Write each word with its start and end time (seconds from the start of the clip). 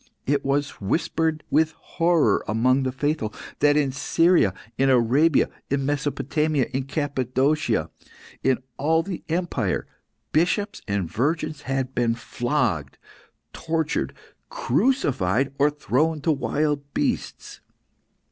It 0.25 0.43
was 0.43 0.81
whispered 0.81 1.43
with 1.51 1.73
horror 1.73 2.43
amongst 2.47 2.85
the 2.85 2.91
faithful, 2.91 3.31
that 3.59 3.77
in 3.77 3.91
Syria, 3.91 4.51
in 4.75 4.89
Arabia, 4.89 5.47
in 5.69 5.85
Mesopotamia, 5.85 6.65
in 6.73 6.85
Cappadocia, 6.85 7.91
in 8.43 8.57
all 8.77 9.03
the 9.03 9.23
empire, 9.29 9.85
bishops 10.31 10.81
and 10.87 11.07
virgins 11.07 11.61
had 11.69 11.93
been 11.93 12.15
flogged, 12.15 12.97
tortured, 13.53 14.15
crucified 14.49 15.53
or 15.59 15.69
thrown 15.69 16.19
to 16.21 16.31
wild 16.31 16.95
beasts. 16.95 17.61